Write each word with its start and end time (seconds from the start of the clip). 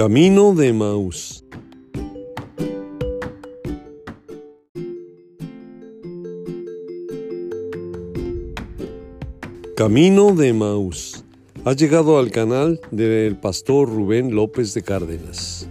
Camino 0.00 0.54
de 0.54 0.72
Maús. 0.72 1.44
Camino 9.76 10.34
de 10.34 10.54
Maús. 10.54 11.22
Ha 11.66 11.74
llegado 11.74 12.18
al 12.18 12.30
canal 12.30 12.80
del 12.90 13.38
pastor 13.38 13.90
Rubén 13.90 14.34
López 14.34 14.72
de 14.72 14.82
Cárdenas. 14.82 15.68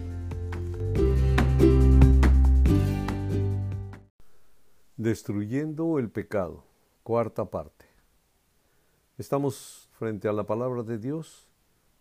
Destruyendo 4.96 5.98
el 5.98 6.12
pecado. 6.12 6.66
Cuarta 7.02 7.46
parte. 7.46 7.88
Estamos 9.18 9.90
frente 9.94 10.28
a 10.28 10.34
la 10.34 10.44
palabra 10.44 10.84
de 10.84 11.00
Dios. 11.00 11.48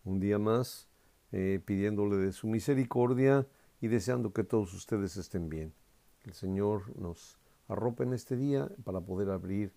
Un 0.04 0.20
día 0.20 0.38
más 0.38 0.87
eh, 1.32 1.60
pidiéndole 1.64 2.16
de 2.16 2.32
su 2.32 2.46
misericordia 2.46 3.46
y 3.80 3.88
deseando 3.88 4.32
que 4.32 4.44
todos 4.44 4.72
ustedes 4.74 5.16
estén 5.16 5.48
bien. 5.48 5.72
Que 6.20 6.30
el 6.30 6.34
Señor 6.34 6.96
nos 6.96 7.38
arrope 7.68 8.04
en 8.04 8.14
este 8.14 8.36
día 8.36 8.70
para 8.84 9.00
poder 9.00 9.30
abrir 9.30 9.72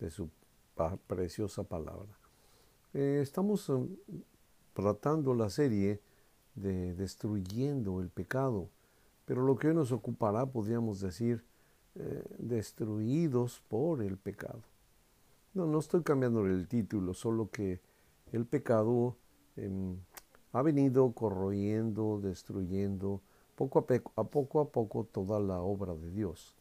de 0.00 0.10
su 0.10 0.28
preciosa 1.06 1.64
palabra. 1.64 2.08
Eh, 2.94 3.20
estamos 3.22 3.68
um, 3.68 3.88
tratando 4.74 5.34
la 5.34 5.50
serie 5.50 6.00
de 6.54 6.94
destruyendo 6.94 8.00
el 8.00 8.10
pecado, 8.10 8.68
pero 9.24 9.42
lo 9.42 9.56
que 9.56 9.68
hoy 9.68 9.74
nos 9.74 9.92
ocupará, 9.92 10.46
podríamos 10.46 11.00
decir, 11.00 11.44
eh, 11.94 12.24
destruidos 12.38 13.60
por 13.68 14.02
el 14.02 14.16
pecado. 14.16 14.62
No, 15.54 15.66
no 15.66 15.78
estoy 15.78 16.02
cambiando 16.02 16.46
el 16.46 16.68
título, 16.68 17.14
solo 17.14 17.50
que 17.50 17.80
el 18.32 18.46
pecado 18.46 19.16
em, 19.56 19.98
ha 20.52 20.62
venido 20.62 21.12
corroyendo, 21.12 22.20
destruyendo 22.22 23.20
poco 23.54 23.80
a, 24.16 24.24
poco 24.24 24.60
a 24.60 24.68
poco 24.70 25.04
toda 25.04 25.40
la 25.40 25.60
obra 25.60 25.94
de 25.94 26.10
Dios. 26.10 26.54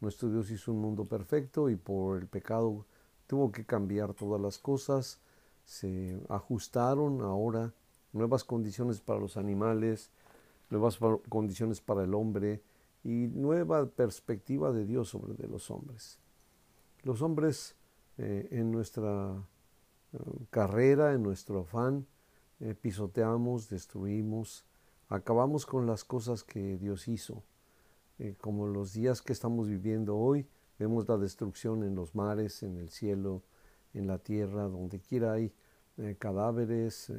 Nuestro 0.00 0.30
Dios 0.30 0.50
hizo 0.50 0.72
un 0.72 0.80
mundo 0.80 1.04
perfecto 1.04 1.70
y 1.70 1.76
por 1.76 2.18
el 2.18 2.26
pecado 2.26 2.84
tuvo 3.26 3.50
que 3.50 3.64
cambiar 3.64 4.14
todas 4.14 4.40
las 4.40 4.58
cosas. 4.58 5.20
Se 5.64 6.20
ajustaron 6.28 7.22
ahora 7.22 7.72
nuevas 8.12 8.44
condiciones 8.44 9.00
para 9.00 9.20
los 9.20 9.36
animales, 9.36 10.10
nuevas 10.70 10.98
condiciones 11.28 11.80
para 11.80 12.04
el 12.04 12.14
hombre 12.14 12.62
y 13.04 13.28
nueva 13.28 13.86
perspectiva 13.86 14.72
de 14.72 14.84
Dios 14.84 15.08
sobre 15.08 15.48
los 15.48 15.70
hombres. 15.70 16.18
Los 17.02 17.22
hombres 17.22 17.76
eh, 18.18 18.48
en 18.50 18.70
nuestra 18.70 19.34
eh, 20.12 20.18
carrera, 20.50 21.14
en 21.14 21.22
nuestro 21.22 21.60
afán, 21.60 22.06
eh, 22.64 22.76
pisoteamos, 22.80 23.68
destruimos, 23.68 24.64
acabamos 25.08 25.66
con 25.66 25.84
las 25.84 26.04
cosas 26.04 26.44
que 26.44 26.78
Dios 26.78 27.08
hizo. 27.08 27.42
Eh, 28.20 28.36
como 28.40 28.68
los 28.68 28.92
días 28.92 29.20
que 29.20 29.32
estamos 29.32 29.68
viviendo 29.68 30.16
hoy, 30.16 30.46
vemos 30.78 31.08
la 31.08 31.18
destrucción 31.18 31.82
en 31.82 31.96
los 31.96 32.14
mares, 32.14 32.62
en 32.62 32.76
el 32.76 32.88
cielo, 32.88 33.42
en 33.94 34.06
la 34.06 34.18
tierra, 34.18 34.68
donde 34.68 35.00
quiera 35.00 35.32
hay 35.32 35.52
eh, 35.98 36.14
cadáveres, 36.16 37.12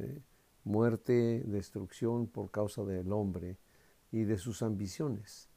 muerte, 0.64 1.42
destrucción 1.46 2.26
por 2.26 2.50
causa 2.50 2.82
del 2.84 3.12
hombre 3.12 3.58
y 4.12 4.24
de 4.24 4.38
sus 4.38 4.62
ambiciones. 4.62 5.50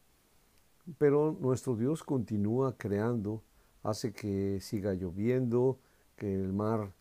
Pero 0.98 1.38
nuestro 1.40 1.78
Dios 1.78 2.04
continúa 2.04 2.76
creando, 2.78 3.42
hace 3.84 4.12
que 4.12 4.60
siga 4.60 4.94
lloviendo, 4.94 5.80
que 6.18 6.34
el 6.34 6.52
mar 6.52 6.92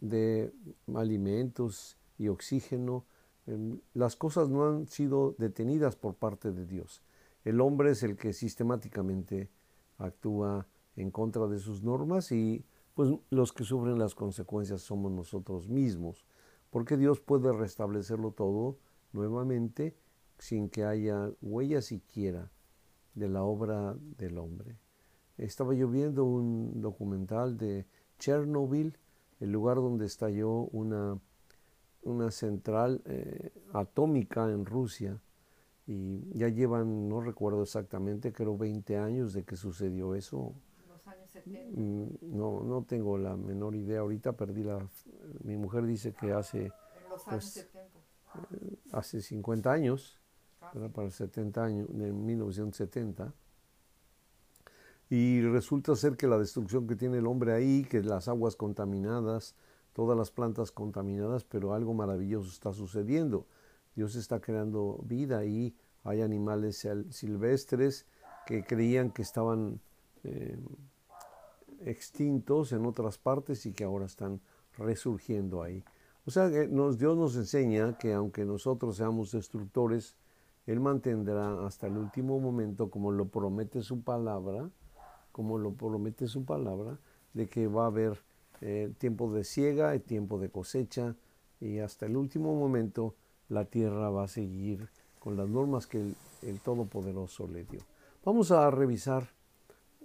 dé 0.00 0.52
alimentos 0.94 1.96
y 2.22 2.28
oxígeno. 2.28 3.04
Em, 3.46 3.80
las 3.94 4.16
cosas 4.16 4.48
no 4.48 4.66
han 4.66 4.86
sido 4.86 5.34
detenidas 5.38 5.96
por 5.96 6.14
parte 6.14 6.52
de 6.52 6.64
Dios. 6.64 7.02
El 7.44 7.60
hombre 7.60 7.90
es 7.90 8.02
el 8.02 8.16
que 8.16 8.32
sistemáticamente 8.32 9.50
actúa 9.98 10.66
en 10.96 11.10
contra 11.10 11.46
de 11.48 11.58
sus 11.58 11.82
normas 11.82 12.30
y 12.30 12.64
pues 12.94 13.10
los 13.30 13.52
que 13.52 13.64
sufren 13.64 13.98
las 13.98 14.14
consecuencias 14.14 14.82
somos 14.82 15.10
nosotros 15.10 15.68
mismos, 15.68 16.26
porque 16.70 16.96
Dios 16.96 17.20
puede 17.20 17.52
restablecerlo 17.52 18.32
todo 18.32 18.78
nuevamente 19.12 19.96
sin 20.38 20.68
que 20.68 20.84
haya 20.84 21.30
huella 21.40 21.82
siquiera 21.82 22.50
de 23.14 23.28
la 23.28 23.42
obra 23.42 23.96
del 24.18 24.38
hombre. 24.38 24.78
Estaba 25.38 25.74
yo 25.74 25.88
viendo 25.88 26.24
un 26.24 26.80
documental 26.80 27.56
de 27.56 27.86
Chernobyl, 28.18 28.96
el 29.40 29.50
lugar 29.50 29.76
donde 29.76 30.06
estalló 30.06 30.66
una 30.66 31.18
una 32.02 32.30
central 32.30 33.02
eh, 33.04 33.50
atómica 33.72 34.50
en 34.50 34.66
Rusia 34.66 35.20
y 35.86 36.38
ya 36.38 36.48
llevan, 36.48 37.08
no 37.08 37.20
recuerdo 37.20 37.62
exactamente, 37.62 38.32
creo 38.32 38.56
20 38.56 38.96
años 38.98 39.32
de 39.32 39.44
que 39.44 39.56
sucedió 39.56 40.14
eso. 40.14 40.54
Los 40.88 41.06
años 41.06 41.30
70. 41.30 41.80
Mm, 41.80 42.36
no, 42.36 42.62
no 42.62 42.84
tengo 42.84 43.18
la 43.18 43.36
menor 43.36 43.74
idea, 43.74 44.00
ahorita 44.00 44.32
perdí 44.32 44.62
la... 44.62 44.86
Mi 45.42 45.56
mujer 45.56 45.84
dice 45.86 46.12
que 46.12 46.32
hace... 46.32 46.66
En 46.66 46.72
los 47.10 47.26
años 47.28 47.44
70. 47.44 48.00
Pues, 48.32 48.62
eh, 48.62 48.78
hace 48.92 49.20
50 49.20 49.72
años, 49.72 50.20
para 50.94 51.10
70 51.10 51.64
años, 51.64 51.88
en 51.90 52.24
1970. 52.24 53.34
Y 55.10 55.42
resulta 55.42 55.94
ser 55.94 56.16
que 56.16 56.26
la 56.26 56.38
destrucción 56.38 56.86
que 56.86 56.96
tiene 56.96 57.18
el 57.18 57.26
hombre 57.26 57.52
ahí, 57.52 57.84
que 57.84 58.02
las 58.02 58.28
aguas 58.28 58.56
contaminadas, 58.56 59.54
todas 59.92 60.16
las 60.16 60.30
plantas 60.30 60.72
contaminadas, 60.72 61.44
pero 61.44 61.74
algo 61.74 61.94
maravilloso 61.94 62.50
está 62.50 62.72
sucediendo. 62.72 63.46
Dios 63.94 64.14
está 64.14 64.40
creando 64.40 65.00
vida 65.04 65.44
y 65.44 65.76
hay 66.04 66.22
animales 66.22 66.86
silvestres 67.10 68.06
que 68.46 68.64
creían 68.64 69.10
que 69.10 69.22
estaban 69.22 69.80
eh, 70.24 70.58
extintos 71.84 72.72
en 72.72 72.86
otras 72.86 73.18
partes 73.18 73.66
y 73.66 73.72
que 73.72 73.84
ahora 73.84 74.06
están 74.06 74.40
resurgiendo 74.76 75.62
ahí. 75.62 75.84
O 76.24 76.30
sea, 76.30 76.50
que 76.50 76.68
Dios 76.68 77.16
nos 77.16 77.36
enseña 77.36 77.98
que 77.98 78.14
aunque 78.14 78.44
nosotros 78.44 78.96
seamos 78.96 79.32
destructores, 79.32 80.16
Él 80.66 80.80
mantendrá 80.80 81.66
hasta 81.66 81.88
el 81.88 81.96
último 81.96 82.38
momento, 82.38 82.90
como 82.90 83.10
lo 83.10 83.26
promete 83.28 83.82
su 83.82 84.02
palabra, 84.02 84.70
como 85.32 85.58
lo 85.58 85.72
promete 85.72 86.28
su 86.28 86.44
palabra, 86.44 86.98
de 87.34 87.48
que 87.48 87.66
va 87.66 87.84
a 87.84 87.88
haber 87.88 88.22
eh, 88.64 88.92
tiempo 88.96 89.32
de 89.32 89.42
siega 89.42 89.92
y 89.96 89.98
tiempo 89.98 90.38
de 90.38 90.48
cosecha 90.48 91.16
y 91.60 91.80
hasta 91.80 92.06
el 92.06 92.16
último 92.16 92.54
momento 92.54 93.16
la 93.48 93.64
tierra 93.64 94.08
va 94.08 94.22
a 94.22 94.28
seguir 94.28 94.88
con 95.18 95.36
las 95.36 95.48
normas 95.48 95.88
que 95.88 96.14
el, 96.42 96.60
Todopoderoso 96.60 97.48
le 97.48 97.64
dio. 97.64 97.80
Vamos 98.24 98.52
a 98.52 98.70
revisar 98.70 99.28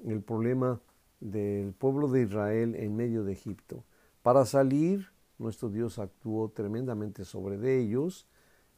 el 0.03 0.21
problema 0.21 0.79
del 1.19 1.73
pueblo 1.73 2.07
de 2.07 2.23
Israel 2.23 2.73
en 2.73 2.95
medio 2.95 3.23
de 3.23 3.33
Egipto. 3.33 3.83
Para 4.23 4.43
salir, 4.45 5.07
nuestro 5.37 5.69
Dios 5.69 5.99
actuó 5.99 6.49
tremendamente 6.49 7.25
sobre 7.25 7.79
ellos 7.79 8.27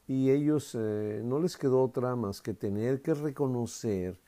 y 0.08 0.30
ellos 0.30 0.76
eh, 0.78 1.22
no 1.24 1.40
les 1.40 1.56
quedó 1.56 1.82
otra 1.82 2.18
más 2.18 2.42
que 2.42 2.54
tener 2.54 3.02
que 3.02 3.14
reconocer 3.14 4.20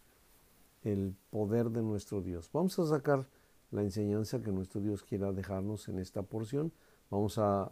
el 0.84 1.14
poder 1.30 1.72
de 1.72 1.82
nuestro 1.82 2.22
Dios. 2.22 2.50
Vamos 2.54 2.80
a 2.80 2.88
sacar 2.88 3.28
la 3.72 3.82
enseñanza 3.82 4.42
que 4.42 4.52
nuestro 4.52 4.82
Dios 4.82 5.04
quiera 5.04 5.32
dejarnos 5.32 5.88
en 5.88 6.00
esta 6.00 6.22
porción. 6.22 6.72
Vamos 7.10 7.38
a, 7.38 7.70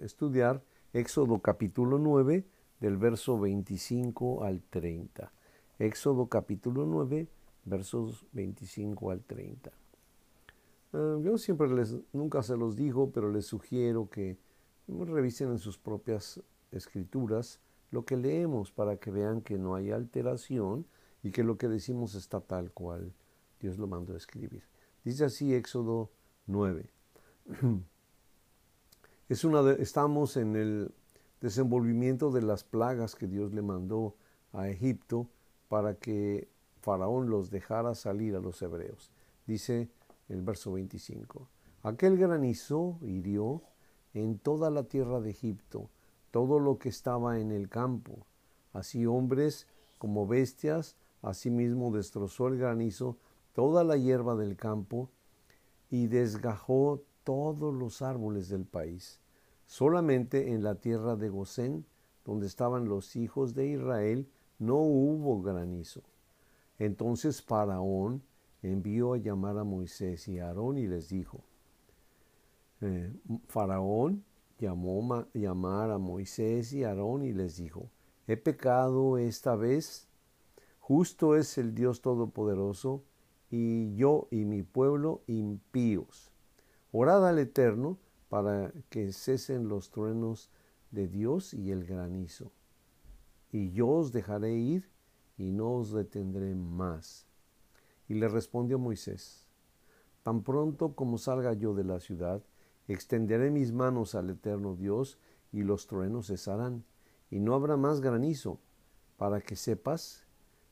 estudiar 0.00 0.62
Éxodo 0.92 1.38
capítulo 1.38 1.98
9 1.98 2.44
del 2.80 2.96
verso 2.96 3.38
25 3.38 4.44
al 4.44 4.62
30. 4.62 5.32
Éxodo 5.78 6.26
capítulo 6.26 6.84
9 6.86 7.28
versos 7.64 8.26
25 8.32 9.10
al 9.10 9.22
30. 9.22 9.70
Ah, 10.92 11.18
yo 11.22 11.38
siempre 11.38 11.68
les, 11.68 11.96
nunca 12.12 12.42
se 12.42 12.56
los 12.56 12.76
digo, 12.76 13.10
pero 13.10 13.30
les 13.30 13.46
sugiero 13.46 14.08
que 14.10 14.36
revisen 14.88 15.50
en 15.50 15.58
sus 15.58 15.78
propias 15.78 16.40
escrituras 16.70 17.60
lo 17.90 18.04
que 18.04 18.16
leemos 18.16 18.72
para 18.72 18.96
que 18.96 19.10
vean 19.10 19.42
que 19.42 19.58
no 19.58 19.74
hay 19.74 19.90
alteración 19.90 20.86
y 21.22 21.30
que 21.30 21.44
lo 21.44 21.56
que 21.56 21.68
decimos 21.68 22.14
está 22.14 22.40
tal 22.40 22.72
cual 22.72 23.12
Dios 23.60 23.78
lo 23.78 23.86
mandó 23.86 24.14
a 24.14 24.16
escribir. 24.16 24.71
Dice 25.04 25.24
así 25.24 25.54
Éxodo 25.54 26.10
9. 26.46 26.90
Es 29.28 29.44
una 29.44 29.72
estamos 29.72 30.36
en 30.36 30.56
el 30.56 30.94
desenvolvimiento 31.40 32.30
de 32.30 32.42
las 32.42 32.64
plagas 32.64 33.14
que 33.14 33.26
Dios 33.26 33.54
le 33.54 33.62
mandó 33.62 34.14
a 34.52 34.68
Egipto 34.68 35.26
para 35.68 35.94
que 35.94 36.48
Faraón 36.82 37.30
los 37.30 37.50
dejara 37.50 37.94
salir 37.94 38.36
a 38.36 38.40
los 38.40 38.60
hebreos. 38.60 39.10
Dice 39.46 39.88
el 40.28 40.42
verso 40.42 40.72
25. 40.72 41.48
Aquel 41.82 42.18
granizo 42.18 42.98
hirió 43.00 43.62
en 44.12 44.38
toda 44.38 44.70
la 44.70 44.84
tierra 44.84 45.20
de 45.20 45.30
Egipto 45.30 45.88
todo 46.30 46.58
lo 46.58 46.78
que 46.78 46.88
estaba 46.88 47.38
en 47.38 47.52
el 47.52 47.68
campo, 47.68 48.26
así 48.72 49.06
hombres 49.06 49.66
como 49.98 50.26
bestias, 50.26 50.96
asimismo 51.22 51.90
destrozó 51.90 52.48
el 52.48 52.58
granizo 52.58 53.18
toda 53.52 53.84
la 53.84 53.96
hierba 53.96 54.36
del 54.36 54.56
campo 54.56 55.10
y 55.90 56.06
desgajó 56.06 57.02
todos 57.24 57.74
los 57.74 58.02
árboles 58.02 58.48
del 58.48 58.64
país. 58.64 59.20
Solamente 59.66 60.52
en 60.52 60.62
la 60.62 60.74
tierra 60.76 61.16
de 61.16 61.28
Gosén 61.28 61.86
donde 62.24 62.46
estaban 62.46 62.88
los 62.88 63.16
hijos 63.16 63.54
de 63.54 63.68
Israel, 63.68 64.28
no 64.58 64.76
hubo 64.76 65.42
granizo. 65.42 66.02
Entonces 66.78 67.42
Faraón 67.42 68.22
envió 68.62 69.14
a 69.14 69.18
llamar 69.18 69.58
a 69.58 69.64
Moisés 69.64 70.28
y 70.28 70.38
a 70.38 70.48
Aarón 70.48 70.78
y 70.78 70.86
les 70.86 71.08
dijo, 71.08 71.40
eh, 72.80 73.12
Faraón 73.48 74.24
llamó 74.58 75.26
llamar 75.34 75.90
a 75.90 75.98
Moisés 75.98 76.72
y 76.72 76.84
Aarón 76.84 77.24
y 77.24 77.32
les 77.32 77.56
dijo, 77.56 77.90
he 78.26 78.36
pecado 78.36 79.18
esta 79.18 79.56
vez, 79.56 80.08
justo 80.78 81.36
es 81.36 81.58
el 81.58 81.74
Dios 81.74 82.00
Todopoderoso, 82.00 83.02
y 83.52 83.94
yo 83.96 84.28
y 84.30 84.46
mi 84.46 84.62
pueblo 84.62 85.22
impíos. 85.26 86.32
Orad 86.90 87.28
al 87.28 87.38
Eterno 87.38 87.98
para 88.30 88.72
que 88.88 89.12
cesen 89.12 89.68
los 89.68 89.90
truenos 89.90 90.50
de 90.90 91.06
Dios 91.06 91.52
y 91.52 91.70
el 91.70 91.84
granizo. 91.84 92.50
Y 93.50 93.70
yo 93.72 93.88
os 93.88 94.10
dejaré 94.10 94.54
ir 94.54 94.88
y 95.36 95.52
no 95.52 95.74
os 95.74 95.92
detendré 95.92 96.54
más. 96.54 97.26
Y 98.08 98.14
le 98.14 98.26
respondió 98.28 98.78
Moisés, 98.78 99.46
tan 100.22 100.42
pronto 100.42 100.94
como 100.94 101.18
salga 101.18 101.52
yo 101.52 101.74
de 101.74 101.84
la 101.84 102.00
ciudad, 102.00 102.42
extenderé 102.88 103.50
mis 103.50 103.70
manos 103.70 104.14
al 104.14 104.30
eterno 104.30 104.76
Dios 104.76 105.18
y 105.52 105.62
los 105.62 105.86
truenos 105.86 106.28
cesarán, 106.28 106.84
y 107.30 107.38
no 107.38 107.54
habrá 107.54 107.76
más 107.76 108.00
granizo, 108.00 108.60
para 109.18 109.42
que 109.42 109.56
sepas 109.56 110.26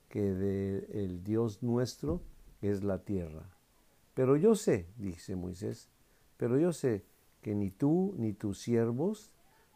que 0.08 0.32
de 0.32 0.88
el 0.92 1.22
Dios 1.22 1.62
nuestro 1.62 2.22
es 2.60 2.84
la 2.84 2.98
tierra. 2.98 3.44
Pero 4.14 4.36
yo 4.36 4.54
sé, 4.54 4.86
dice 4.96 5.36
Moisés, 5.36 5.88
pero 6.36 6.58
yo 6.58 6.72
sé 6.72 7.04
que 7.40 7.54
ni 7.54 7.70
tú 7.70 8.14
ni 8.18 8.32
tus 8.32 8.60
siervos 8.60 9.30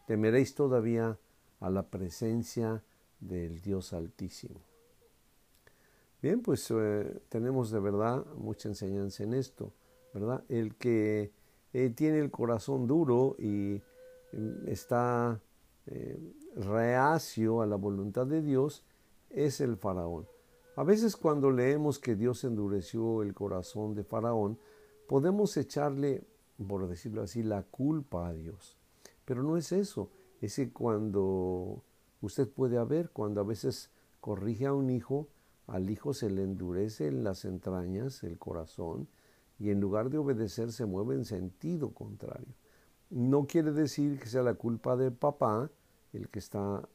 temeréis 0.06 0.54
todavía 0.54 1.18
a 1.60 1.70
la 1.70 1.88
presencia 1.88 2.82
del 3.20 3.60
Dios 3.60 3.92
Altísimo. 3.92 4.60
Bien, 6.20 6.40
pues 6.40 6.70
eh, 6.70 7.20
tenemos 7.28 7.70
de 7.70 7.80
verdad 7.80 8.24
mucha 8.36 8.68
enseñanza 8.68 9.24
en 9.24 9.34
esto, 9.34 9.72
¿verdad? 10.12 10.42
El 10.48 10.74
que 10.76 11.32
eh, 11.72 11.90
tiene 11.90 12.18
el 12.18 12.30
corazón 12.30 12.86
duro 12.86 13.36
y 13.38 13.82
mm, 14.32 14.68
está 14.68 15.40
eh, 15.86 16.18
reacio 16.56 17.60
a 17.60 17.66
la 17.66 17.76
voluntad 17.76 18.26
de 18.26 18.40
Dios 18.40 18.84
es 19.28 19.60
el 19.60 19.76
faraón. 19.76 20.26
A 20.76 20.82
veces 20.82 21.16
cuando 21.16 21.50
leemos 21.50 22.00
que 22.00 22.16
Dios 22.16 22.42
endureció 22.42 23.22
el 23.22 23.32
corazón 23.32 23.94
de 23.94 24.02
faraón, 24.02 24.58
podemos 25.06 25.56
echarle, 25.56 26.24
por 26.66 26.88
decirlo 26.88 27.22
así, 27.22 27.42
la 27.44 27.62
culpa 27.62 28.28
a 28.28 28.34
Dios. 28.34 28.76
Pero 29.24 29.42
no 29.42 29.56
es 29.56 29.70
eso, 29.70 30.10
es 30.40 30.56
que 30.56 30.72
cuando 30.72 31.82
usted 32.20 32.48
puede 32.48 32.78
haber, 32.78 33.10
cuando 33.10 33.40
a 33.40 33.44
veces 33.44 33.90
corrige 34.20 34.66
a 34.66 34.72
un 34.72 34.90
hijo, 34.90 35.28
al 35.68 35.88
hijo 35.90 36.12
se 36.12 36.28
le 36.28 36.42
endurece 36.42 37.06
en 37.06 37.22
las 37.22 37.44
entrañas, 37.44 38.24
el 38.24 38.36
corazón, 38.38 39.08
y 39.60 39.70
en 39.70 39.80
lugar 39.80 40.10
de 40.10 40.18
obedecer 40.18 40.72
se 40.72 40.86
mueve 40.86 41.14
en 41.14 41.24
sentido 41.24 41.90
contrario. 41.90 42.52
No 43.10 43.46
quiere 43.46 43.72
decir 43.72 44.18
que 44.18 44.26
sea 44.26 44.42
la 44.42 44.54
culpa 44.54 44.96
del 44.96 45.12
papá 45.12 45.70
el 46.12 46.28
que 46.28 46.40
está 46.40 46.88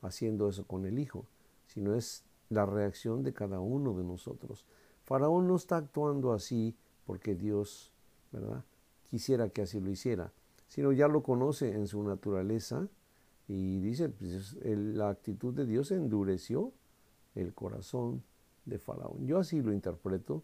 haciendo 0.00 0.48
eso 0.48 0.64
con 0.64 0.86
el 0.86 0.98
hijo, 0.98 1.26
sino 1.66 1.94
es 1.94 2.24
la 2.48 2.66
reacción 2.66 3.22
de 3.22 3.32
cada 3.32 3.60
uno 3.60 3.94
de 3.94 4.04
nosotros. 4.04 4.64
Faraón 5.02 5.46
no 5.46 5.56
está 5.56 5.76
actuando 5.76 6.32
así 6.32 6.76
porque 7.06 7.34
Dios, 7.34 7.92
¿verdad? 8.32 8.64
Quisiera 9.10 9.48
que 9.48 9.62
así 9.62 9.80
lo 9.80 9.90
hiciera, 9.90 10.32
sino 10.68 10.92
ya 10.92 11.08
lo 11.08 11.22
conoce 11.22 11.72
en 11.72 11.86
su 11.86 12.02
naturaleza 12.02 12.88
y 13.48 13.78
dice, 13.80 14.08
pues, 14.08 14.56
la 14.64 15.08
actitud 15.08 15.54
de 15.54 15.66
Dios 15.66 15.92
endureció 15.92 16.72
el 17.34 17.54
corazón 17.54 18.24
de 18.64 18.78
Faraón. 18.78 19.26
Yo 19.26 19.38
así 19.38 19.62
lo 19.62 19.72
interpreto, 19.72 20.42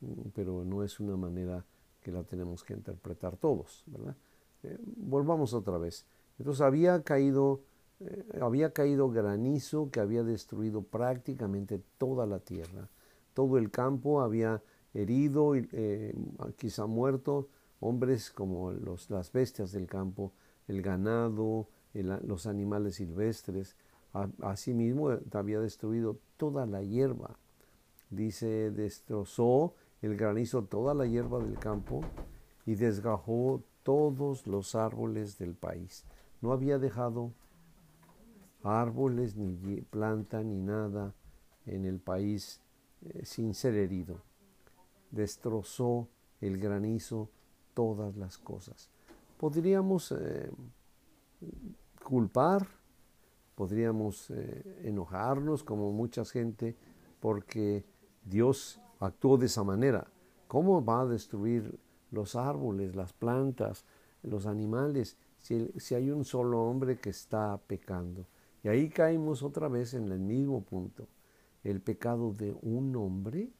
mm, 0.00 0.28
pero 0.34 0.64
no 0.64 0.84
es 0.84 1.00
una 1.00 1.16
manera 1.16 1.64
que 2.00 2.12
la 2.12 2.22
tenemos 2.22 2.62
que 2.62 2.74
interpretar 2.74 3.36
todos, 3.36 3.82
¿verdad? 3.86 4.16
Eh, 4.62 4.78
volvamos 4.96 5.52
otra 5.54 5.76
vez. 5.78 6.06
Entonces 6.38 6.60
había 6.60 7.02
caído, 7.02 7.62
eh, 8.00 8.38
había 8.40 8.72
caído 8.72 9.10
granizo 9.10 9.90
que 9.90 10.00
había 10.00 10.22
destruido 10.22 10.82
prácticamente 10.82 11.82
toda 11.98 12.26
la 12.26 12.38
tierra. 12.38 12.88
Todo 13.34 13.58
el 13.58 13.70
campo 13.70 14.20
había 14.20 14.62
herido, 14.94 15.54
eh, 15.54 16.14
quizá 16.56 16.86
muerto, 16.86 17.48
hombres 17.80 18.30
como 18.30 18.72
los, 18.72 19.10
las 19.10 19.32
bestias 19.32 19.72
del 19.72 19.86
campo, 19.86 20.32
el 20.68 20.82
ganado, 20.82 21.68
los 21.94 22.46
animales 22.46 22.96
silvestres. 22.96 23.76
Asimismo 24.42 25.10
había 25.32 25.60
destruido 25.60 26.18
toda 26.36 26.66
la 26.66 26.82
hierba. 26.82 27.38
Dice, 28.10 28.70
destrozó 28.70 29.74
el 30.02 30.16
granizo 30.16 30.64
toda 30.64 30.94
la 30.94 31.06
hierba 31.06 31.38
del 31.38 31.58
campo 31.58 32.00
y 32.64 32.74
desgajó 32.74 33.62
todos 33.82 34.46
los 34.46 34.74
árboles 34.74 35.38
del 35.38 35.54
país. 35.54 36.04
No 36.40 36.52
había 36.52 36.78
dejado 36.78 37.32
árboles, 38.62 39.36
ni 39.36 39.80
planta, 39.82 40.42
ni 40.42 40.60
nada 40.60 41.14
en 41.66 41.84
el 41.84 41.98
país 41.98 42.60
eh, 43.02 43.24
sin 43.24 43.54
ser 43.54 43.74
herido. 43.74 44.22
Destrozó 45.10 46.08
el 46.40 46.58
granizo 46.58 47.30
todas 47.74 48.16
las 48.16 48.38
cosas. 48.38 48.90
Podríamos 49.36 50.12
eh, 50.12 50.50
culpar, 52.02 52.66
podríamos 53.54 54.30
eh, 54.30 54.82
enojarnos 54.84 55.62
como 55.62 55.92
mucha 55.92 56.24
gente 56.24 56.76
porque 57.20 57.84
Dios 58.24 58.80
actuó 59.00 59.36
de 59.36 59.46
esa 59.46 59.62
manera. 59.62 60.06
¿Cómo 60.48 60.84
va 60.84 61.02
a 61.02 61.06
destruir 61.06 61.78
los 62.10 62.36
árboles, 62.36 62.94
las 62.94 63.12
plantas, 63.12 63.84
los 64.22 64.46
animales 64.46 65.16
si, 65.38 65.70
si 65.76 65.94
hay 65.94 66.10
un 66.10 66.24
solo 66.24 66.62
hombre 66.62 66.98
que 66.98 67.10
está 67.10 67.60
pecando? 67.66 68.26
Y 68.66 68.68
ahí 68.68 68.88
caímos 68.88 69.44
otra 69.44 69.68
vez 69.68 69.94
en 69.94 70.10
el 70.10 70.18
mismo 70.18 70.60
punto. 70.60 71.06
El 71.62 71.80
pecado 71.80 72.32
de 72.32 72.52
un 72.62 72.96
hombre 72.96 73.52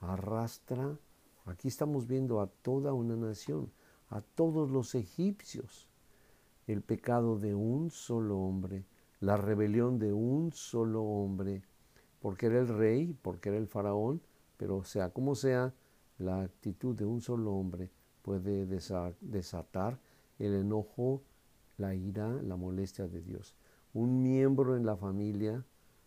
arrastra 0.00 0.96
Aquí 1.44 1.68
estamos 1.68 2.06
viendo 2.06 2.40
a 2.40 2.46
toda 2.46 2.94
una 2.94 3.16
nación, 3.16 3.70
a 4.08 4.22
todos 4.22 4.70
los 4.70 4.94
egipcios. 4.94 5.90
El 6.66 6.80
pecado 6.80 7.38
de 7.38 7.54
un 7.54 7.90
solo 7.90 8.38
hombre, 8.38 8.86
la 9.20 9.36
rebelión 9.36 9.98
de 9.98 10.14
un 10.14 10.52
solo 10.54 11.02
hombre, 11.02 11.62
porque 12.22 12.46
era 12.46 12.60
el 12.60 12.68
rey, 12.68 13.14
porque 13.20 13.50
era 13.50 13.58
el 13.58 13.66
faraón, 13.66 14.22
pero 14.56 14.84
sea 14.84 15.10
como 15.10 15.34
sea, 15.34 15.74
la 16.16 16.40
actitud 16.40 16.96
de 16.96 17.04
un 17.04 17.20
solo 17.20 17.52
hombre 17.52 17.90
puede 18.22 18.64
desatar 19.20 19.98
el 20.38 20.54
enojo, 20.54 21.20
la 21.76 21.94
ira, 21.94 22.40
la 22.42 22.56
molestia 22.56 23.06
de 23.06 23.20
Dios. 23.20 23.54
Un 23.92 24.22
miembro 24.22 24.76
en 24.76 24.86
la 24.86 24.96
familia, 24.96 25.64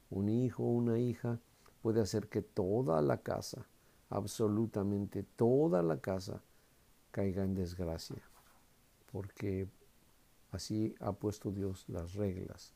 un 0.10 0.30
hijo, 0.30 0.64
una 0.64 1.00
hija, 1.00 1.40
puede 1.82 2.02
hacer 2.02 2.28
que 2.28 2.42
toda 2.42 3.02
la 3.02 3.18
casa 3.18 3.66
absolutamente 4.14 5.24
toda 5.24 5.82
la 5.82 5.98
casa 5.98 6.44
caiga 7.10 7.44
en 7.44 7.56
desgracia, 7.56 8.22
porque 9.12 9.68
así 10.52 10.94
ha 11.00 11.14
puesto 11.14 11.52
Dios 11.52 11.86
las 11.90 12.14
reglas. 12.14 12.74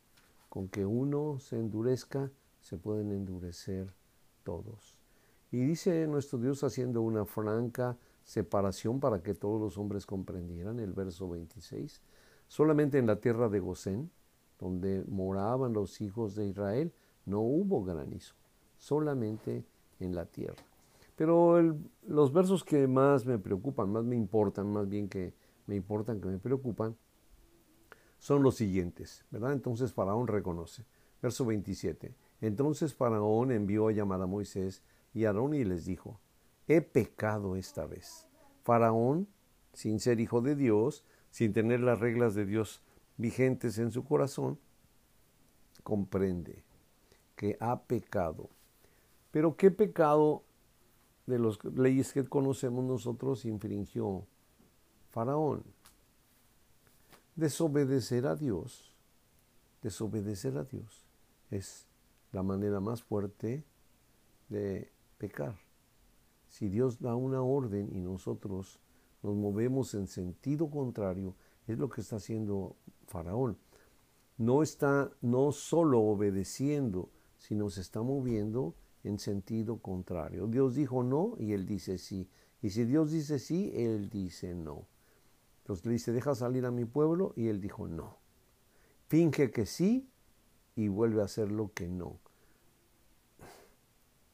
Con 0.50 0.68
que 0.68 0.86
uno 0.86 1.38
se 1.40 1.60
endurezca, 1.60 2.32
se 2.62 2.78
pueden 2.78 3.12
endurecer 3.12 3.94
todos. 4.44 4.98
Y 5.52 5.60
dice 5.60 6.08
nuestro 6.08 6.40
Dios 6.40 6.64
haciendo 6.64 7.04
una 7.04 7.26
franca 7.26 7.98
separación 8.24 9.00
para 9.00 9.22
que 9.22 9.36
todos 9.36 9.62
los 9.62 9.78
hombres 9.78 10.08
comprendieran, 10.08 10.80
el 10.80 10.94
verso 10.94 11.30
26, 11.30 12.02
solamente 12.48 12.98
en 12.98 13.06
la 13.06 13.20
tierra 13.20 13.48
de 13.48 13.60
Gosén, 13.60 14.10
donde 14.60 15.04
moraban 15.08 15.74
los 15.74 16.02
hijos 16.02 16.36
de 16.36 16.48
Israel, 16.48 16.94
no 17.26 17.42
hubo 17.42 17.84
granizo, 17.84 18.36
solamente 18.78 19.66
en 20.00 20.16
la 20.16 20.26
tierra. 20.26 20.64
Pero 21.16 21.76
los 22.08 22.32
versos 22.32 22.64
que 22.64 22.88
más 22.88 23.26
me 23.26 23.40
preocupan, 23.40 23.92
más 23.92 24.06
me 24.06 24.16
importan, 24.16 24.72
más 24.72 24.88
bien 24.88 25.10
que 25.10 25.34
me 25.66 25.76
importan, 25.76 26.22
que 26.22 26.28
me 26.28 26.38
preocupan, 26.38 26.96
son 28.20 28.44
los 28.44 28.56
siguientes, 28.56 29.26
¿verdad? 29.30 29.54
Entonces 29.54 29.94
Faraón 29.94 30.28
reconoce. 30.28 30.86
Verso 31.22 31.46
27. 31.46 32.16
Entonces 32.42 32.94
Faraón 32.94 33.52
envió 33.52 33.88
a 33.88 33.92
llamar 33.92 34.22
a 34.22 34.28
Moisés 34.28 34.84
y 35.14 35.26
a 35.26 35.30
Aarón 35.30 35.54
y 35.56 35.64
les 35.64 35.86
dijo, 35.86 36.20
he 36.68 36.82
pecado 36.82 37.56
esta 37.56 37.86
vez. 37.86 38.28
Faraón, 38.64 39.28
sin 39.74 40.00
ser 40.00 40.20
hijo 40.20 40.42
de 40.42 40.56
Dios, 40.56 41.04
sin 41.32 41.54
tener 41.54 41.80
las 41.80 42.00
reglas 42.00 42.36
de 42.36 42.46
Dios 42.46 42.82
vigentes 43.18 43.78
en 43.78 43.92
su 43.92 44.04
corazón, 44.04 44.60
comprende 45.84 46.64
que 47.36 47.58
ha 47.60 47.82
pecado. 47.82 48.50
Pero 49.32 49.56
¿qué 49.58 49.72
pecado 49.72 50.44
de 51.26 51.40
las 51.40 51.64
leyes 51.66 52.14
que 52.14 52.24
conocemos 52.24 52.86
nosotros 52.86 53.44
infringió 53.46 54.26
Faraón. 55.12 55.64
Desobedecer 57.36 58.26
a 58.26 58.36
Dios 58.36 58.88
desobedecer 59.82 60.58
a 60.58 60.64
Dios 60.64 61.06
es 61.50 61.88
la 62.32 62.44
manera 62.44 62.80
más 62.80 63.04
fuerte 63.04 63.64
de 64.50 64.92
pecar. 65.18 65.56
Si 66.50 66.68
Dios 66.68 67.00
da 67.00 67.16
una 67.16 67.42
orden 67.42 67.96
y 67.96 68.00
nosotros 68.00 68.80
nos 69.24 69.36
movemos 69.36 69.94
en 69.94 70.08
sentido 70.08 70.70
contrario, 70.70 71.36
es 71.68 71.78
lo 71.78 71.90
que 71.90 72.02
está 72.02 72.18
haciendo 72.18 72.76
Faraón. 73.08 73.58
No 74.38 74.62
está 74.62 75.12
no 75.22 75.52
solo 75.52 76.02
obedeciendo, 76.02 77.10
sino 77.38 77.70
se 77.70 77.82
está 77.82 78.02
moviendo 78.02 78.76
en 79.04 79.20
sentido 79.20 79.80
contrario. 79.80 80.48
Dios 80.48 80.76
dijo 80.76 81.04
no 81.04 81.36
y 81.40 81.54
él 81.54 81.66
dice 81.66 81.98
sí. 81.98 82.30
Y 82.62 82.70
si 82.70 82.86
Dios 82.86 83.12
dice 83.12 83.40
sí, 83.40 83.72
él 83.74 84.10
dice 84.10 84.54
no. 84.54 84.86
Entonces 85.60 85.86
le 85.86 85.94
dice, 85.94 86.12
deja 86.12 86.36
salir 86.36 86.66
a 86.66 86.72
mi 86.72 86.86
pueblo 86.86 87.34
y 87.36 87.48
él 87.48 87.60
dijo 87.60 87.88
no. 87.88 88.20
Finge 89.08 89.52
que 89.52 89.66
sí 89.66 90.10
y 90.76 90.88
vuelve 90.88 91.22
a 91.22 91.26
hacer 91.26 91.52
lo 91.52 91.74
que 91.74 91.88
no. 91.88 92.20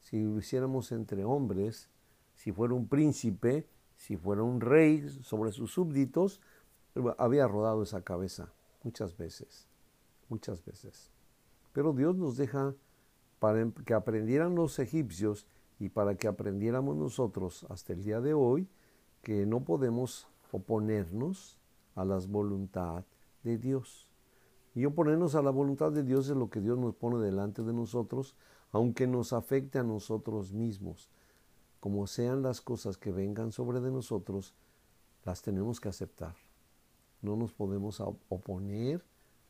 Si 0.00 0.22
lo 0.22 0.38
hiciéramos 0.38 0.92
entre 0.92 1.24
hombres, 1.24 1.88
si 2.34 2.52
fuera 2.52 2.74
un 2.74 2.88
príncipe, 2.88 3.66
si 3.96 4.16
fuera 4.16 4.42
un 4.42 4.60
rey 4.60 5.08
sobre 5.22 5.50
sus 5.50 5.72
súbditos, 5.72 6.40
había 7.18 7.48
rodado 7.48 7.82
esa 7.82 8.02
cabeza 8.02 8.52
muchas 8.84 9.16
veces, 9.16 9.66
muchas 10.28 10.64
veces. 10.64 11.10
Pero 11.72 11.92
Dios 11.92 12.14
nos 12.16 12.36
deja 12.36 12.74
para 13.40 13.68
que 13.84 13.94
aprendieran 13.94 14.54
los 14.54 14.78
egipcios 14.78 15.46
y 15.80 15.88
para 15.88 16.14
que 16.14 16.28
aprendiéramos 16.28 16.96
nosotros 16.96 17.66
hasta 17.68 17.92
el 17.92 18.04
día 18.04 18.20
de 18.20 18.34
hoy 18.34 18.68
que 19.22 19.44
no 19.46 19.64
podemos 19.64 20.28
oponernos 20.52 21.58
a 21.96 22.04
la 22.04 22.18
voluntad 22.28 23.04
de 23.42 23.58
Dios. 23.58 24.08
Y 24.76 24.84
oponernos 24.84 25.34
a 25.34 25.42
la 25.42 25.50
voluntad 25.50 25.90
de 25.90 26.04
Dios 26.04 26.28
es 26.28 26.36
lo 26.36 26.48
que 26.48 26.60
Dios 26.60 26.78
nos 26.78 26.94
pone 26.94 27.18
delante 27.18 27.62
de 27.62 27.72
nosotros, 27.72 28.36
aunque 28.70 29.08
nos 29.08 29.32
afecte 29.32 29.80
a 29.80 29.82
nosotros 29.82 30.52
mismos 30.52 31.10
como 31.84 32.06
sean 32.06 32.40
las 32.40 32.62
cosas 32.62 32.96
que 32.96 33.12
vengan 33.12 33.52
sobre 33.52 33.78
de 33.78 33.90
nosotros, 33.90 34.54
las 35.22 35.42
tenemos 35.42 35.82
que 35.82 35.90
aceptar. 35.90 36.34
No 37.24 37.36
nos 37.36 37.54
podemos 37.54 38.00
oponer 38.28 39.02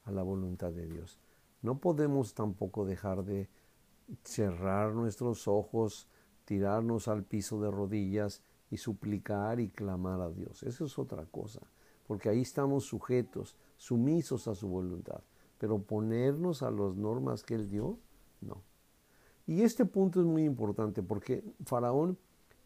a 0.04 0.12
la 0.12 0.22
voluntad 0.22 0.70
de 0.70 0.86
Dios. 0.86 1.18
No 1.60 1.80
podemos 1.80 2.32
tampoco 2.32 2.84
dejar 2.84 3.24
de 3.24 3.48
cerrar 4.22 4.94
nuestros 4.94 5.48
ojos, 5.48 6.06
tirarnos 6.44 7.08
al 7.08 7.24
piso 7.24 7.60
de 7.60 7.72
rodillas 7.72 8.42
y 8.70 8.76
suplicar 8.76 9.58
y 9.58 9.70
clamar 9.70 10.20
a 10.20 10.30
Dios. 10.30 10.62
Eso 10.62 10.84
es 10.84 10.96
otra 11.00 11.26
cosa, 11.26 11.62
porque 12.06 12.28
ahí 12.28 12.42
estamos 12.42 12.84
sujetos, 12.84 13.56
sumisos 13.76 14.46
a 14.46 14.54
su 14.54 14.68
voluntad. 14.68 15.22
Pero 15.58 15.82
ponernos 15.82 16.62
a 16.62 16.70
las 16.70 16.94
normas 16.94 17.42
que 17.42 17.56
Él 17.56 17.68
dio, 17.68 17.98
no. 18.40 18.62
Y 19.48 19.62
este 19.62 19.84
punto 19.84 20.20
es 20.20 20.26
muy 20.26 20.44
importante 20.44 21.02
porque 21.02 21.42
Faraón 21.64 22.18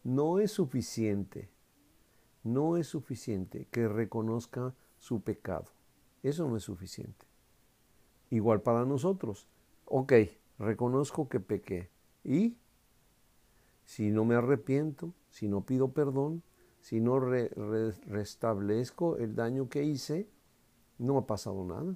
no 0.03 0.37
es 0.37 0.51
suficiente, 0.51 1.49
no 2.43 2.77
es 2.77 2.85
suficiente 2.85 3.67
que 3.71 3.87
reconozca 3.87 4.75
su 4.99 5.21
pecado. 5.21 5.65
Eso 6.21 6.47
no 6.47 6.57
es 6.57 6.63
suficiente. 6.63 7.25
Igual 8.29 8.61
para 8.61 8.85
nosotros. 8.85 9.47
Ok, 9.85 10.13
reconozco 10.59 11.27
que 11.27 11.39
pequé. 11.39 11.89
¿Y? 12.23 12.57
Si 13.85 14.11
no 14.11 14.23
me 14.25 14.35
arrepiento, 14.35 15.13
si 15.31 15.47
no 15.47 15.65
pido 15.65 15.93
perdón, 15.93 16.43
si 16.79 17.01
no 17.01 17.19
restablezco 17.19 19.17
el 19.17 19.35
daño 19.35 19.67
que 19.67 19.83
hice, 19.83 20.29
no 20.99 21.17
ha 21.17 21.25
pasado 21.25 21.65
nada. 21.65 21.95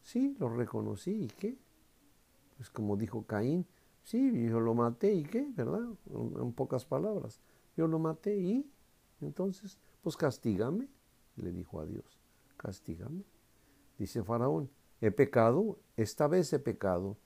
Sí, 0.00 0.34
lo 0.38 0.48
reconocí. 0.48 1.24
¿Y 1.24 1.26
qué? 1.26 1.58
Pues 2.56 2.70
como 2.70 2.96
dijo 2.96 3.26
Caín, 3.26 3.66
Sí, 4.04 4.48
yo 4.48 4.60
lo 4.60 4.74
maté 4.74 5.14
y 5.14 5.24
qué, 5.24 5.50
¿verdad? 5.56 5.82
En, 6.10 6.52
pocas 6.52 6.84
palabras. 6.84 7.40
Yo 7.74 7.88
lo 7.88 7.98
maté 7.98 8.38
y 8.38 8.70
entonces, 9.22 9.78
pues 10.02 10.16
castígame, 10.16 10.88
le 11.36 11.50
dijo 11.52 11.80
a 11.80 11.86
Dios, 11.86 12.20
castígame. 12.56 13.24
Dice 13.98 14.22
Faraón, 14.22 14.70
he 15.00 15.10
pecado, 15.10 15.78
esta 15.96 16.26
vez 16.26 16.52
he 16.52 16.58
pecado. 16.58 17.16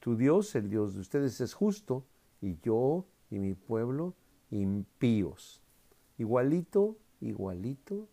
Tu 0.00 0.16
Dios, 0.16 0.54
el 0.54 0.68
Dios 0.68 0.94
de 0.94 1.00
ustedes, 1.00 1.40
es 1.40 1.54
justo 1.54 2.04
y 2.40 2.58
yo 2.60 3.06
y 3.30 3.38
mi 3.38 3.54
pueblo 3.54 4.14
impíos. 4.50 5.62
Igualito, 6.18 6.96
igualito 7.20 8.08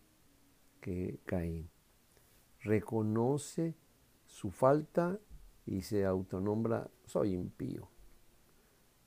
que 0.80 1.20
Caín. 1.24 1.68
Reconoce 2.60 3.74
su 4.26 4.50
falta 4.50 5.18
y 5.66 5.82
se 5.82 6.04
autonombra, 6.04 6.90
soy 7.04 7.32
impío 7.32 7.88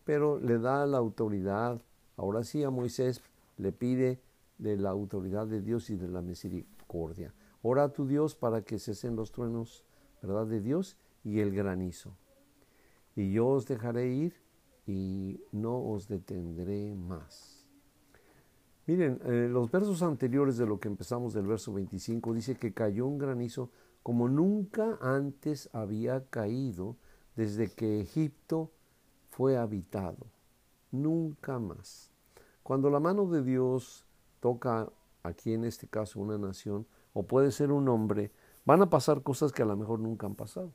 pero 0.08 0.40
le 0.40 0.58
da 0.58 0.86
la 0.86 1.00
autoridad. 1.00 1.82
Ahora 2.16 2.46
sí 2.46 2.64
a 2.64 2.70
Moisés 2.70 3.22
le 3.58 3.74
pide 3.74 4.22
de 4.58 4.78
la 4.78 4.90
autoridad 4.90 5.48
de 5.48 5.62
Dios 5.62 5.90
y 5.90 5.98
de 5.98 6.08
la 6.08 6.22
misericordia. 6.22 7.34
Ora 7.62 7.86
a 7.86 7.94
tu 7.94 8.08
Dios 8.08 8.36
para 8.36 8.62
que 8.62 8.80
cesen 8.80 9.16
los 9.16 9.32
truenos, 9.32 9.86
¿verdad? 10.22 10.48
De 10.48 10.62
Dios 10.62 10.98
y 11.24 11.40
el 11.40 11.52
granizo. 11.52 12.16
Y 13.16 13.32
yo 13.32 13.48
os 13.48 13.66
dejaré 13.66 14.08
ir 14.10 14.34
y 14.86 15.42
no 15.52 15.78
os 15.90 16.08
detendré 16.08 16.96
más. 16.96 17.66
Miren, 18.86 19.20
eh, 19.26 19.50
los 19.52 19.70
versos 19.70 20.02
anteriores 20.02 20.58
de 20.58 20.66
lo 20.66 20.80
que 20.80 20.88
empezamos 20.88 21.34
del 21.34 21.46
verso 21.46 21.74
25 21.74 22.34
dice 22.34 22.56
que 22.56 22.74
cayó 22.74 23.06
un 23.06 23.18
granizo 23.18 23.70
como 24.02 24.30
nunca 24.30 24.98
antes 25.02 25.70
había 25.74 26.26
caído 26.30 26.96
desde 27.36 27.70
que 27.70 28.00
Egipto 28.00 28.72
fue 29.30 29.58
habitado. 29.58 30.28
Nunca 30.92 31.60
más. 31.60 32.12
Cuando 32.64 32.90
la 32.90 33.02
mano 33.02 33.28
de 33.28 33.44
Dios 33.44 34.06
toca 34.40 34.90
aquí 35.24 35.54
en 35.54 35.66
este 35.66 35.88
caso 35.88 36.22
una 36.22 36.38
nación, 36.38 36.88
o 37.18 37.24
puede 37.24 37.52
ser 37.52 37.72
un 37.72 37.90
hombre, 37.90 38.30
van 38.64 38.84
a 38.84 38.92
pasar 38.92 39.24
cosas 39.24 39.52
que 39.52 39.64
a 39.64 39.66
lo 39.66 39.76
mejor 39.76 40.00
nunca 40.00 40.28
han 40.28 40.36
pasado. 40.36 40.72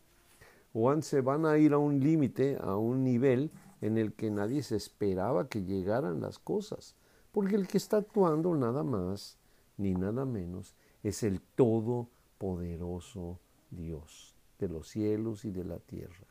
O 0.72 1.00
se 1.00 1.20
van 1.20 1.46
a 1.46 1.56
ir 1.56 1.72
a 1.72 1.78
un 1.78 2.00
límite, 2.00 2.58
a 2.60 2.74
un 2.76 3.04
nivel 3.04 3.52
en 3.80 3.96
el 3.96 4.12
que 4.12 4.28
nadie 4.28 4.64
se 4.64 4.74
esperaba 4.74 5.48
que 5.48 5.62
llegaran 5.62 6.20
las 6.20 6.40
cosas. 6.40 6.96
Porque 7.30 7.54
el 7.54 7.68
que 7.68 7.78
está 7.78 7.98
actuando 7.98 8.56
nada 8.56 8.82
más 8.82 9.38
ni 9.76 9.94
nada 9.94 10.24
menos 10.24 10.74
es 11.04 11.22
el 11.22 11.40
todopoderoso 11.40 13.38
Dios 13.70 14.34
de 14.58 14.68
los 14.68 14.88
cielos 14.88 15.44
y 15.44 15.52
de 15.52 15.62
la 15.62 15.78
tierra. 15.78 16.26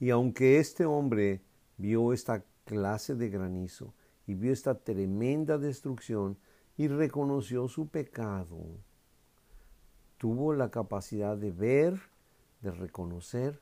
Y 0.00 0.08
aunque 0.08 0.60
este 0.60 0.86
hombre 0.86 1.42
vio 1.76 2.14
esta 2.14 2.42
clase 2.64 3.16
de 3.16 3.28
granizo 3.28 3.92
y 4.26 4.32
vio 4.32 4.50
esta 4.50 4.76
tremenda 4.76 5.58
destrucción 5.58 6.38
y 6.76 6.88
reconoció 6.88 7.68
su 7.68 7.88
pecado, 7.88 8.58
tuvo 10.18 10.52
la 10.52 10.70
capacidad 10.70 11.36
de 11.36 11.50
ver, 11.50 12.00
de 12.60 12.70
reconocer, 12.70 13.60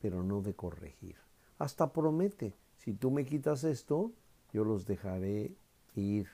pero 0.00 0.22
no 0.22 0.42
de 0.42 0.54
corregir. 0.54 1.16
Hasta 1.58 1.92
promete, 1.92 2.56
si 2.76 2.92
tú 2.92 3.10
me 3.10 3.24
quitas 3.24 3.64
esto, 3.64 4.12
yo 4.52 4.64
los 4.64 4.86
dejaré 4.86 5.56
ir. 5.94 6.28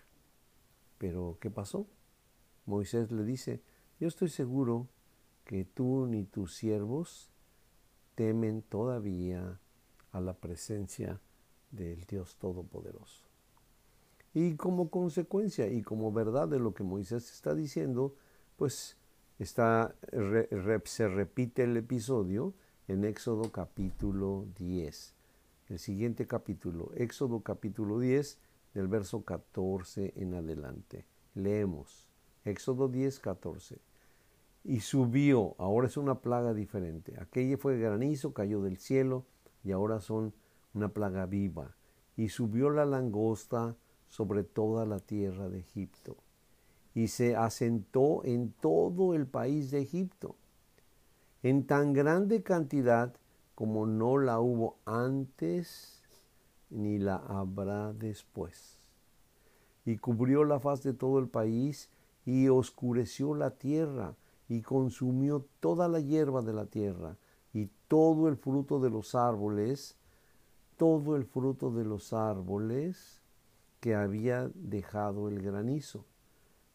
Pero, 0.98 1.38
¿qué 1.40 1.50
pasó? 1.50 1.86
Moisés 2.66 3.10
le 3.10 3.24
dice, 3.24 3.62
yo 3.98 4.08
estoy 4.08 4.28
seguro 4.28 4.88
que 5.44 5.64
tú 5.64 6.06
ni 6.06 6.24
tus 6.24 6.54
siervos 6.54 7.30
temen 8.14 8.62
todavía 8.62 9.58
a 10.12 10.20
la 10.20 10.34
presencia 10.34 11.20
del 11.70 12.04
Dios 12.04 12.36
Todopoderoso. 12.36 13.29
Y 14.32 14.54
como 14.54 14.90
consecuencia 14.90 15.66
y 15.68 15.82
como 15.82 16.12
verdad 16.12 16.48
de 16.48 16.58
lo 16.58 16.72
que 16.72 16.84
Moisés 16.84 17.30
está 17.32 17.54
diciendo, 17.54 18.14
pues 18.56 18.96
está, 19.38 19.94
se 20.84 21.08
repite 21.08 21.64
el 21.64 21.76
episodio 21.76 22.54
en 22.88 23.04
Éxodo 23.04 23.50
capítulo 23.50 24.46
10. 24.58 25.14
El 25.68 25.78
siguiente 25.78 26.26
capítulo, 26.26 26.92
Éxodo 26.94 27.40
capítulo 27.40 27.98
10, 27.98 28.38
del 28.74 28.88
verso 28.88 29.24
14 29.24 30.12
en 30.16 30.34
adelante. 30.34 31.06
Leemos. 31.34 32.08
Éxodo 32.44 32.88
10, 32.88 33.18
14 33.20 33.80
y 34.64 34.80
subió. 34.80 35.54
Ahora 35.58 35.86
es 35.86 35.96
una 35.96 36.20
plaga 36.20 36.54
diferente. 36.54 37.14
Aquella 37.20 37.56
fue 37.56 37.78
granizo, 37.78 38.32
cayó 38.32 38.62
del 38.62 38.78
cielo 38.78 39.24
y 39.64 39.72
ahora 39.72 40.00
son 40.00 40.34
una 40.74 40.88
plaga 40.88 41.26
viva. 41.26 41.76
Y 42.16 42.28
subió 42.28 42.70
la 42.70 42.84
langosta 42.84 43.76
sobre 44.10 44.42
toda 44.42 44.84
la 44.84 44.98
tierra 44.98 45.48
de 45.48 45.60
Egipto 45.60 46.16
y 46.94 47.08
se 47.08 47.36
asentó 47.36 48.24
en 48.24 48.52
todo 48.60 49.14
el 49.14 49.26
país 49.26 49.70
de 49.70 49.80
Egipto, 49.80 50.34
en 51.42 51.66
tan 51.66 51.92
grande 51.92 52.42
cantidad 52.42 53.14
como 53.54 53.86
no 53.86 54.18
la 54.18 54.40
hubo 54.40 54.76
antes 54.84 56.02
ni 56.70 56.98
la 56.98 57.16
habrá 57.16 57.92
después. 57.92 58.76
Y 59.86 59.96
cubrió 59.96 60.44
la 60.44 60.58
faz 60.58 60.82
de 60.82 60.92
todo 60.92 61.18
el 61.18 61.28
país 61.28 61.88
y 62.26 62.48
oscureció 62.48 63.34
la 63.34 63.50
tierra 63.50 64.14
y 64.48 64.62
consumió 64.62 65.46
toda 65.60 65.88
la 65.88 66.00
hierba 66.00 66.42
de 66.42 66.52
la 66.52 66.66
tierra 66.66 67.16
y 67.52 67.70
todo 67.86 68.28
el 68.28 68.36
fruto 68.36 68.80
de 68.80 68.90
los 68.90 69.14
árboles, 69.14 69.96
todo 70.76 71.16
el 71.16 71.24
fruto 71.24 71.70
de 71.70 71.84
los 71.84 72.12
árboles 72.12 73.19
que 73.80 73.94
había 73.94 74.50
dejado 74.54 75.28
el 75.28 75.42
granizo. 75.42 76.04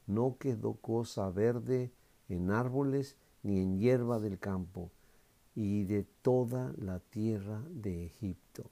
No 0.08 0.38
quedó 0.38 0.74
cosa 0.74 1.30
verde 1.30 1.92
en 2.28 2.52
árboles 2.52 3.18
ni 3.44 3.60
en 3.60 3.80
hierba 3.80 4.20
del 4.20 4.40
campo, 4.40 4.92
y 5.56 5.86
de 5.86 6.04
toda 6.22 6.74
la 6.78 7.00
tierra 7.00 7.64
de 7.70 8.06
Egipto. 8.06 8.70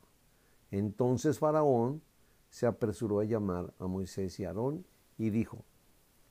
Entonces 0.69 1.39
Faraón 1.39 2.01
se 2.49 2.65
apresuró 2.65 3.21
a 3.21 3.23
llamar 3.23 3.73
a 3.79 3.87
Moisés 3.87 4.39
y 4.39 4.45
Aarón 4.45 4.85
y 5.17 5.29
dijo, 5.29 5.63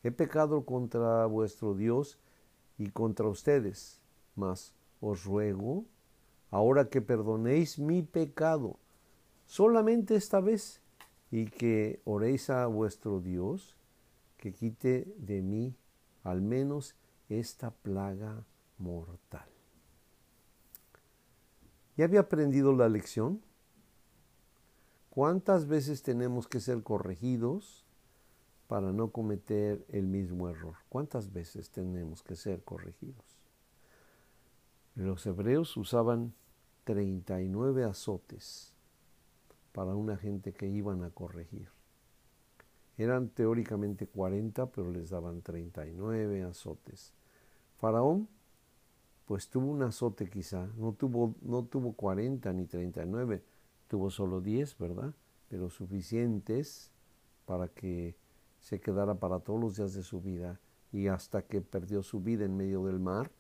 He 0.03 0.11
pecado 0.11 0.65
contra 0.65 1.25
vuestro 1.27 1.75
Dios 1.75 2.19
y 2.77 2.91
contra 2.91 3.29
ustedes, 3.29 4.01
mas 4.37 4.75
os 5.01 5.25
ruego, 5.25 5.85
ahora 6.51 6.91
que 6.91 7.01
perdonéis 7.01 7.79
mi 7.79 8.03
pecado, 8.03 8.77
solamente 9.47 10.17
esta 10.17 10.41
vez, 10.41 10.82
y 11.33 11.47
que 11.47 12.03
oréis 12.05 12.51
a 12.51 12.67
vuestro 12.67 13.21
Dios, 13.21 13.75
que 14.37 14.53
quite 14.53 15.13
de 15.17 15.41
mí 15.41 15.75
al 16.23 16.43
menos 16.43 16.95
esta 17.31 17.71
plaga 17.71 18.45
mortal. 18.77 19.49
¿Ya 21.97 22.05
había 22.05 22.21
aprendido 22.21 22.75
la 22.75 22.91
lección? 22.91 23.41
¿Cuántas 25.09 25.67
veces 25.67 26.03
tenemos 26.03 26.47
que 26.47 26.61
ser 26.61 26.83
corregidos 26.83 27.87
para 28.69 28.93
no 28.93 29.11
cometer 29.11 29.87
el 29.89 30.07
mismo 30.07 30.51
error? 30.51 30.77
¿Cuántas 30.91 31.33
veces 31.33 31.71
tenemos 31.71 32.23
que 32.23 32.37
ser 32.37 32.63
corregidos? 32.63 33.25
Los 34.95 35.25
hebreos 35.25 35.79
usaban 35.79 36.35
39 36.85 37.85
azotes 37.85 38.72
para 39.73 39.95
una 39.95 40.17
gente 40.17 40.53
que 40.53 40.69
iban 40.69 41.03
a 41.03 41.11
corregir. 41.11 41.69
Eran 42.99 43.29
teóricamente 43.29 44.07
40, 44.07 44.67
pero 44.67 44.91
les 44.91 45.11
daban 45.11 45.43
39 45.43 46.43
azotes. 46.43 47.13
Faraón 47.79 48.29
pues 49.27 49.49
tuvo 49.49 49.71
un 49.71 49.83
azote 49.83 50.29
quizá, 50.29 50.69
no 50.77 50.93
tuvo, 50.93 51.35
no 51.43 51.65
tuvo 51.65 51.93
40 51.95 52.53
ni 52.53 52.67
39, 52.67 53.43
tuvo 53.89 54.11
solo 54.11 54.41
10, 54.41 54.77
¿verdad? 54.79 55.15
Pero 55.49 55.71
suficientes 55.71 56.91
para 57.47 57.69
que 57.69 58.17
se 58.61 58.81
quedara 58.81 59.15
para 59.15 59.41
todos 59.41 59.61
los 59.61 59.77
días 59.77 59.95
de 59.95 60.03
su 60.03 60.21
vida 60.21 60.61
y 60.93 61.07
hasta 61.07 61.43
que 61.43 61.61
perdió 61.61 62.03
su 62.03 62.21
vida 62.21 62.45
en 62.45 62.57
medio 62.57 62.85
del 62.85 62.99
mar, 62.99 63.31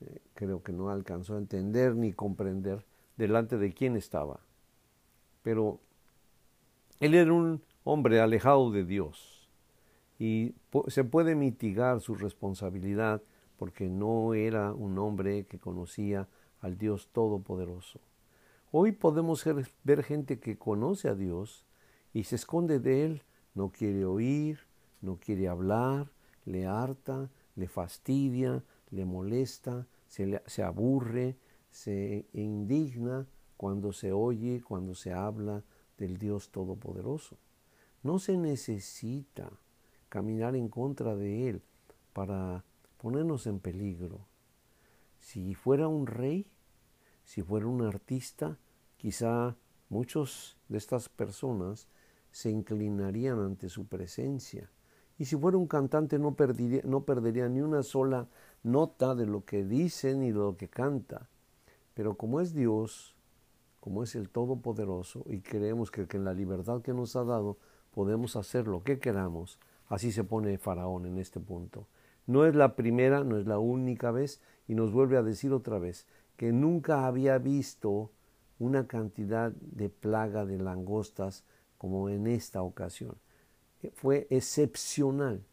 eh, 0.00 0.22
creo 0.34 0.62
que 0.62 0.72
no 0.72 0.88
alcanzó 0.90 1.34
a 1.34 1.38
entender 1.38 1.94
ni 1.94 2.12
comprender 2.12 2.84
delante 3.16 3.58
de 3.58 3.72
quién 3.72 3.96
estaba. 3.96 4.40
Pero 5.46 5.78
él 6.98 7.14
era 7.14 7.32
un 7.32 7.62
hombre 7.84 8.18
alejado 8.18 8.72
de 8.72 8.84
Dios 8.84 9.48
y 10.18 10.56
se 10.88 11.04
puede 11.04 11.36
mitigar 11.36 12.00
su 12.00 12.16
responsabilidad 12.16 13.22
porque 13.56 13.88
no 13.88 14.34
era 14.34 14.72
un 14.72 14.98
hombre 14.98 15.46
que 15.46 15.60
conocía 15.60 16.26
al 16.58 16.78
Dios 16.78 17.10
Todopoderoso. 17.12 18.00
Hoy 18.72 18.90
podemos 18.90 19.44
ver 19.84 20.02
gente 20.02 20.40
que 20.40 20.58
conoce 20.58 21.08
a 21.08 21.14
Dios 21.14 21.64
y 22.12 22.24
se 22.24 22.34
esconde 22.34 22.80
de 22.80 23.04
Él, 23.04 23.22
no 23.54 23.70
quiere 23.70 24.04
oír, 24.04 24.58
no 25.00 25.20
quiere 25.20 25.46
hablar, 25.46 26.10
le 26.44 26.66
harta, 26.66 27.30
le 27.54 27.68
fastidia, 27.68 28.64
le 28.90 29.04
molesta, 29.04 29.86
se, 30.08 30.42
se 30.46 30.64
aburre, 30.64 31.36
se 31.70 32.26
indigna 32.32 33.28
cuando 33.56 33.92
se 33.92 34.12
oye, 34.12 34.62
cuando 34.62 34.94
se 34.94 35.12
habla 35.12 35.62
del 35.98 36.18
Dios 36.18 36.50
Todopoderoso. 36.50 37.36
No 38.02 38.18
se 38.18 38.36
necesita 38.36 39.50
caminar 40.08 40.56
en 40.56 40.68
contra 40.68 41.16
de 41.16 41.48
Él 41.48 41.62
para 42.12 42.64
ponernos 42.98 43.46
en 43.46 43.58
peligro. 43.58 44.20
Si 45.18 45.54
fuera 45.54 45.88
un 45.88 46.06
rey, 46.06 46.46
si 47.24 47.42
fuera 47.42 47.66
un 47.66 47.82
artista, 47.82 48.58
quizá 48.96 49.56
muchos 49.88 50.56
de 50.68 50.78
estas 50.78 51.08
personas 51.08 51.88
se 52.30 52.50
inclinarían 52.50 53.40
ante 53.40 53.68
su 53.68 53.86
presencia. 53.86 54.70
Y 55.18 55.24
si 55.24 55.36
fuera 55.36 55.56
un 55.56 55.66
cantante 55.66 56.18
no 56.18 56.34
perdería, 56.34 56.82
no 56.84 57.04
perdería 57.04 57.48
ni 57.48 57.62
una 57.62 57.82
sola 57.82 58.28
nota 58.62 59.14
de 59.14 59.26
lo 59.26 59.44
que 59.44 59.64
dice 59.64 60.14
ni 60.14 60.28
de 60.28 60.38
lo 60.38 60.56
que 60.56 60.68
canta. 60.68 61.28
Pero 61.94 62.16
como 62.16 62.40
es 62.40 62.52
Dios, 62.52 63.15
como 63.86 64.02
es 64.02 64.16
el 64.16 64.30
Todopoderoso, 64.30 65.22
y 65.26 65.38
creemos 65.42 65.92
que, 65.92 66.08
que 66.08 66.16
en 66.16 66.24
la 66.24 66.34
libertad 66.34 66.82
que 66.82 66.92
nos 66.92 67.14
ha 67.14 67.22
dado 67.22 67.56
podemos 67.94 68.34
hacer 68.34 68.66
lo 68.66 68.82
que 68.82 68.98
queramos, 68.98 69.60
así 69.88 70.10
se 70.10 70.24
pone 70.24 70.58
Faraón 70.58 71.06
en 71.06 71.18
este 71.18 71.38
punto. 71.38 71.86
No 72.26 72.46
es 72.46 72.56
la 72.56 72.74
primera, 72.74 73.22
no 73.22 73.38
es 73.38 73.46
la 73.46 73.60
única 73.60 74.10
vez, 74.10 74.40
y 74.66 74.74
nos 74.74 74.90
vuelve 74.90 75.16
a 75.16 75.22
decir 75.22 75.52
otra 75.52 75.78
vez 75.78 76.04
que 76.36 76.50
nunca 76.50 77.06
había 77.06 77.38
visto 77.38 78.10
una 78.58 78.88
cantidad 78.88 79.52
de 79.52 79.88
plaga 79.88 80.44
de 80.44 80.58
langostas 80.58 81.44
como 81.78 82.08
en 82.08 82.26
esta 82.26 82.62
ocasión. 82.62 83.14
Fue 83.94 84.26
excepcional. 84.30 85.44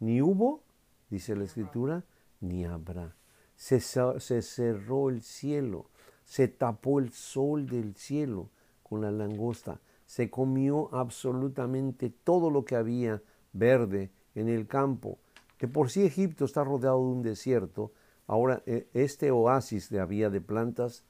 Ni 0.00 0.22
hubo, 0.22 0.62
dice 1.10 1.36
la 1.36 1.44
escritura, 1.44 2.06
ni 2.40 2.64
habrá. 2.64 3.14
Se, 3.54 3.80
se 3.80 4.40
cerró 4.40 5.10
el 5.10 5.20
cielo, 5.20 5.90
se 6.26 6.48
tapó 6.48 6.98
el 6.98 7.10
sol 7.12 7.66
del 7.66 7.94
cielo 7.94 8.50
con 8.82 9.00
la 9.00 9.10
langosta, 9.10 9.80
se 10.04 10.28
comió 10.28 10.94
absolutamente 10.94 12.10
todo 12.10 12.50
lo 12.50 12.66
que 12.66 12.76
había 12.76 13.22
verde 13.54 14.10
en 14.34 14.50
el 14.50 14.66
campo 14.66 15.18
que 15.58 15.68
por 15.68 15.90
sí 15.90 16.04
Egipto 16.04 16.44
está 16.44 16.64
rodeado 16.64 16.98
de 16.98 17.12
un 17.12 17.22
desierto, 17.22 17.92
ahora 18.26 18.62
e, 18.66 18.88
este 18.92 19.30
oasis 19.30 19.88
de 19.88 20.00
había 20.00 20.30
de 20.30 20.40
plantas 20.40 21.04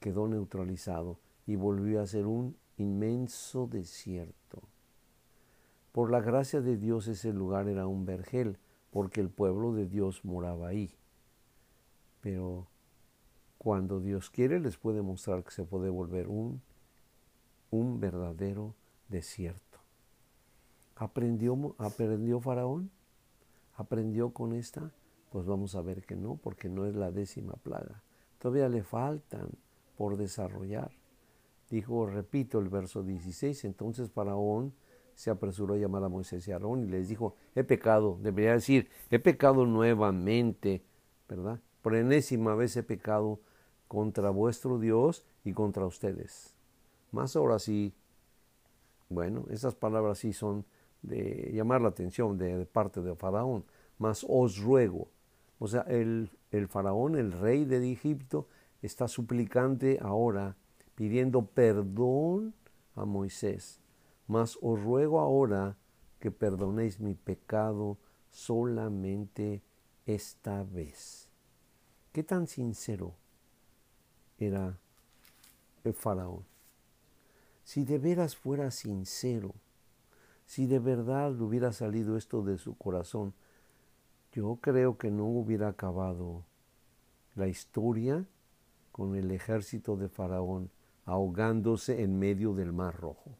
quedó 0.00 0.26
neutralizado 0.28 1.18
y 1.46 1.56
volvió 1.56 2.00
a 2.00 2.06
ser 2.06 2.26
un 2.26 2.56
inmenso 2.76 3.66
desierto. 3.66 4.62
Por 5.92 6.10
la 6.10 6.20
gracia 6.20 6.60
de 6.60 6.76
Dios 6.76 7.08
ese 7.08 7.32
lugar 7.32 7.68
era 7.68 7.86
un 7.86 8.04
vergel, 8.04 8.58
porque 8.90 9.20
el 9.20 9.30
pueblo 9.30 9.72
de 9.72 9.86
Dios 9.86 10.24
moraba 10.24 10.68
ahí. 10.68 10.90
Pero 12.20 12.66
cuando 13.58 14.00
Dios 14.00 14.30
quiere 14.30 14.60
les 14.60 14.76
puede 14.76 15.02
mostrar 15.02 15.44
que 15.44 15.50
se 15.50 15.64
puede 15.64 15.90
volver 15.90 16.28
un, 16.28 16.62
un 17.70 18.00
verdadero 18.00 18.74
desierto. 19.08 19.78
¿Aprendió, 20.96 21.74
¿Aprendió 21.78 22.40
Faraón? 22.40 22.90
¿Aprendió 23.74 24.30
con 24.30 24.54
esta? 24.54 24.92
Pues 25.30 25.46
vamos 25.46 25.74
a 25.74 25.82
ver 25.82 26.04
que 26.04 26.16
no, 26.16 26.36
porque 26.36 26.68
no 26.68 26.86
es 26.86 26.94
la 26.94 27.10
décima 27.10 27.54
plaga. 27.54 28.02
Todavía 28.38 28.68
le 28.68 28.82
faltan 28.82 29.50
por 29.96 30.16
desarrollar. 30.16 30.90
Dijo, 31.70 32.06
repito 32.06 32.58
el 32.60 32.68
verso 32.68 33.02
16, 33.02 33.64
entonces 33.64 34.10
Faraón 34.10 34.72
se 35.14 35.30
apresuró 35.30 35.74
a 35.74 35.78
llamar 35.78 36.04
a 36.04 36.08
Moisés 36.08 36.46
y 36.46 36.52
Aarón 36.52 36.84
y 36.84 36.86
les 36.86 37.08
dijo, 37.08 37.34
he 37.54 37.64
pecado, 37.64 38.18
debería 38.22 38.52
decir, 38.52 38.88
he 39.10 39.18
pecado 39.18 39.66
nuevamente, 39.66 40.84
¿verdad? 41.28 41.60
Por 41.82 41.96
enésima 41.96 42.54
vez 42.54 42.76
he 42.76 42.82
pecado 42.82 43.40
contra 43.88 44.30
vuestro 44.30 44.78
Dios 44.78 45.24
y 45.44 45.52
contra 45.52 45.86
ustedes. 45.86 46.54
Más 47.10 47.34
ahora 47.34 47.58
sí, 47.58 47.94
bueno, 49.08 49.46
esas 49.50 49.74
palabras 49.74 50.18
sí 50.18 50.32
son 50.32 50.64
de 51.02 51.50
llamar 51.54 51.80
la 51.80 51.88
atención 51.88 52.36
de, 52.36 52.66
parte 52.66 53.00
de 53.00 53.14
Faraón, 53.16 53.64
mas 53.98 54.24
os 54.28 54.58
ruego. 54.58 55.08
O 55.58 55.66
sea, 55.66 55.82
el, 55.82 56.30
el 56.50 56.68
faraón, 56.68 57.16
el 57.16 57.32
rey 57.32 57.64
de 57.64 57.90
Egipto, 57.90 58.46
está 58.82 59.08
suplicante 59.08 59.98
ahora, 60.00 60.56
pidiendo 60.94 61.46
perdón 61.46 62.54
a 62.94 63.04
Moisés. 63.04 63.80
Mas 64.28 64.58
os 64.60 64.80
ruego 64.82 65.18
ahora 65.18 65.76
que 66.20 66.30
perdonéis 66.30 67.00
mi 67.00 67.14
pecado 67.14 67.96
solamente 68.30 69.62
esta 70.06 70.62
vez. 70.62 71.30
¿Qué 72.12 72.22
tan 72.22 72.46
sincero 72.46 73.14
era 74.38 74.78
el 75.84 75.94
faraón? 75.94 76.44
Si 77.64 77.84
de 77.84 77.98
veras 77.98 78.36
fuera 78.36 78.70
sincero, 78.70 79.54
si 80.46 80.66
de 80.66 80.78
verdad 80.78 81.38
hubiera 81.40 81.72
salido 81.72 82.16
esto 82.16 82.42
de 82.42 82.56
su 82.56 82.76
corazón, 82.76 83.34
yo 84.32 84.58
creo 84.60 84.96
que 84.96 85.10
no 85.10 85.26
hubiera 85.26 85.68
acabado 85.68 86.44
la 87.34 87.48
historia 87.48 88.26
con 88.92 89.14
el 89.14 89.30
ejército 89.30 89.96
de 89.96 90.08
Faraón 90.08 90.70
ahogándose 91.04 92.02
en 92.02 92.18
medio 92.18 92.54
del 92.54 92.72
Mar 92.72 92.98
Rojo. 93.00 93.36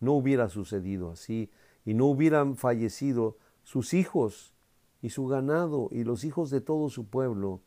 No 0.00 0.12
hubiera 0.12 0.48
sucedido 0.48 1.10
así 1.10 1.50
y 1.84 1.94
no 1.94 2.06
hubieran 2.06 2.56
fallecido 2.56 3.38
sus 3.62 3.94
hijos 3.94 4.52
y 5.00 5.10
su 5.10 5.26
ganado 5.26 5.88
y 5.90 6.04
los 6.04 6.24
hijos 6.24 6.50
de 6.50 6.60
todo 6.60 6.90
su 6.90 7.06
pueblo 7.06 7.60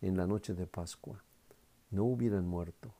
en 0.00 0.16
la 0.16 0.26
noche 0.26 0.54
de 0.54 0.66
Pascua. 0.66 1.25
No 1.96 2.04
hubieran 2.04 2.46
muerto, 2.46 2.92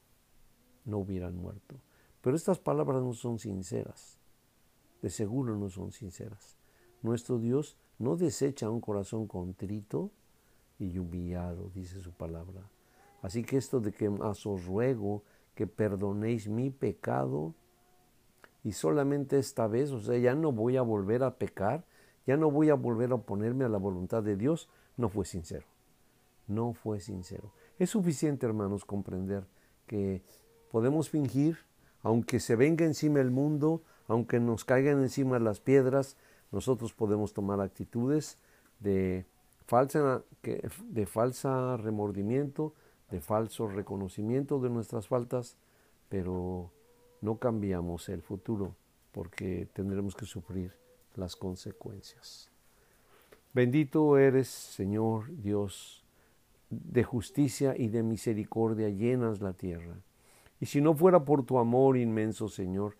no 0.86 0.96
hubieran 0.96 1.36
muerto. 1.36 1.74
Pero 2.22 2.34
estas 2.34 2.58
palabras 2.58 3.02
no 3.02 3.12
son 3.12 3.38
sinceras, 3.38 4.16
de 5.02 5.10
seguro 5.10 5.54
no 5.54 5.68
son 5.68 5.92
sinceras. 5.92 6.56
Nuestro 7.02 7.38
Dios 7.38 7.76
no 7.98 8.16
desecha 8.16 8.70
un 8.70 8.80
corazón 8.80 9.26
contrito 9.26 10.12
y 10.78 10.96
humillado, 10.96 11.70
dice 11.74 12.00
su 12.00 12.10
palabra. 12.12 12.70
Así 13.20 13.44
que 13.44 13.58
esto 13.58 13.80
de 13.80 13.92
que 13.92 14.08
os 14.08 14.64
ruego 14.64 15.24
que 15.54 15.66
perdonéis 15.66 16.48
mi 16.48 16.70
pecado 16.70 17.52
y 18.64 18.72
solamente 18.72 19.38
esta 19.38 19.66
vez, 19.66 19.90
o 19.92 20.00
sea, 20.00 20.16
ya 20.16 20.34
no 20.34 20.52
voy 20.52 20.78
a 20.78 20.82
volver 20.82 21.22
a 21.22 21.36
pecar, 21.36 21.84
ya 22.26 22.38
no 22.38 22.50
voy 22.50 22.70
a 22.70 22.74
volver 22.74 23.10
a 23.10 23.16
oponerme 23.16 23.66
a 23.66 23.68
la 23.68 23.76
voluntad 23.76 24.22
de 24.22 24.36
Dios, 24.36 24.70
no 24.96 25.10
fue 25.10 25.26
sincero. 25.26 25.66
No 26.48 26.72
fue 26.72 27.00
sincero. 27.00 27.52
Es 27.78 27.90
suficiente, 27.90 28.46
hermanos, 28.46 28.84
comprender 28.84 29.44
que 29.86 30.22
podemos 30.70 31.10
fingir, 31.10 31.58
aunque 32.02 32.40
se 32.40 32.56
venga 32.56 32.84
encima 32.84 33.20
el 33.20 33.30
mundo, 33.30 33.82
aunque 34.08 34.40
nos 34.40 34.64
caigan 34.64 35.00
encima 35.02 35.38
las 35.38 35.60
piedras, 35.60 36.16
nosotros 36.52 36.94
podemos 36.94 37.34
tomar 37.34 37.60
actitudes 37.60 38.38
de 38.78 39.26
falsa, 39.66 40.22
remordimiento, 41.76 42.72
de 43.10 43.20
falso 43.20 43.68
reconocimiento 43.68 44.58
de 44.60 44.70
nuestras 44.70 45.08
faltas, 45.08 45.56
pero 46.08 46.70
no 47.20 47.38
cambiamos 47.38 48.08
el 48.08 48.22
futuro 48.22 48.74
porque 49.12 49.68
tendremos 49.72 50.14
que 50.14 50.24
sufrir 50.24 50.72
las 51.14 51.36
consecuencias. 51.36 52.50
Bendito 53.52 54.18
eres, 54.18 54.48
Señor 54.48 55.34
Dios, 55.42 56.05
de 56.70 57.04
justicia 57.04 57.74
y 57.76 57.88
de 57.88 58.02
misericordia 58.02 58.88
llenas 58.88 59.40
la 59.40 59.52
tierra. 59.52 59.96
Y 60.60 60.66
si 60.66 60.80
no 60.80 60.94
fuera 60.94 61.24
por 61.24 61.44
tu 61.44 61.58
amor 61.58 61.96
inmenso, 61.96 62.48
Señor, 62.48 62.96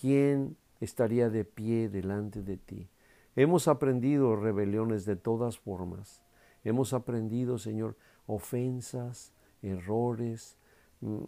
¿quién 0.00 0.56
estaría 0.80 1.28
de 1.28 1.44
pie 1.44 1.88
delante 1.88 2.42
de 2.42 2.56
ti? 2.56 2.88
Hemos 3.36 3.68
aprendido 3.68 4.36
rebeliones 4.36 5.04
de 5.04 5.16
todas 5.16 5.58
formas. 5.58 6.22
Hemos 6.64 6.92
aprendido, 6.92 7.58
Señor, 7.58 7.96
ofensas, 8.26 9.32
errores, 9.62 10.56
mm, 11.00 11.22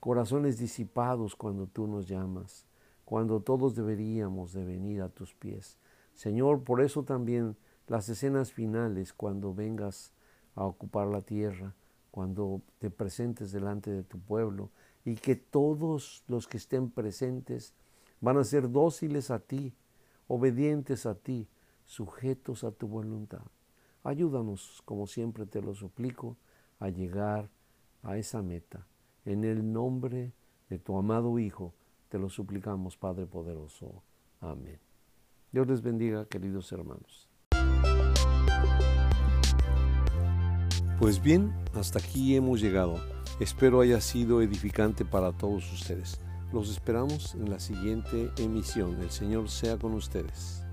corazones 0.00 0.58
disipados 0.58 1.34
cuando 1.34 1.66
tú 1.66 1.86
nos 1.86 2.06
llamas, 2.06 2.66
cuando 3.04 3.40
todos 3.40 3.74
deberíamos 3.74 4.52
de 4.52 4.64
venir 4.64 5.02
a 5.02 5.08
tus 5.08 5.34
pies. 5.34 5.78
Señor, 6.14 6.62
por 6.62 6.80
eso 6.80 7.02
también 7.02 7.56
las 7.86 8.08
escenas 8.08 8.52
finales, 8.52 9.12
cuando 9.12 9.54
vengas 9.54 10.12
a 10.54 10.64
ocupar 10.64 11.06
la 11.06 11.20
tierra, 11.20 11.74
cuando 12.10 12.62
te 12.78 12.90
presentes 12.90 13.50
delante 13.52 13.90
de 13.90 14.04
tu 14.04 14.18
pueblo, 14.18 14.70
y 15.04 15.16
que 15.16 15.36
todos 15.36 16.24
los 16.28 16.46
que 16.46 16.56
estén 16.56 16.90
presentes 16.90 17.74
van 18.20 18.38
a 18.38 18.44
ser 18.44 18.70
dóciles 18.70 19.30
a 19.30 19.38
ti, 19.38 19.74
obedientes 20.28 21.06
a 21.06 21.14
ti, 21.14 21.48
sujetos 21.84 22.64
a 22.64 22.70
tu 22.70 22.88
voluntad. 22.88 23.42
Ayúdanos, 24.02 24.82
como 24.84 25.06
siempre 25.06 25.46
te 25.46 25.60
lo 25.60 25.74
suplico, 25.74 26.36
a 26.78 26.88
llegar 26.88 27.50
a 28.02 28.16
esa 28.16 28.42
meta. 28.42 28.86
En 29.24 29.44
el 29.44 29.72
nombre 29.72 30.32
de 30.68 30.78
tu 30.78 30.96
amado 30.96 31.38
Hijo, 31.38 31.74
te 32.08 32.18
lo 32.18 32.28
suplicamos, 32.28 32.96
Padre 32.96 33.26
poderoso. 33.26 34.02
Amén. 34.40 34.78
Dios 35.50 35.66
les 35.66 35.82
bendiga, 35.82 36.26
queridos 36.26 36.70
hermanos. 36.72 37.28
Pues 40.98 41.20
bien, 41.20 41.52
hasta 41.74 41.98
aquí 41.98 42.36
hemos 42.36 42.60
llegado. 42.60 43.00
Espero 43.40 43.80
haya 43.80 44.00
sido 44.00 44.40
edificante 44.42 45.04
para 45.04 45.32
todos 45.32 45.70
ustedes. 45.72 46.20
Los 46.52 46.70
esperamos 46.70 47.34
en 47.34 47.50
la 47.50 47.58
siguiente 47.58 48.30
emisión. 48.38 49.00
El 49.02 49.10
Señor 49.10 49.50
sea 49.50 49.76
con 49.76 49.94
ustedes. 49.94 50.63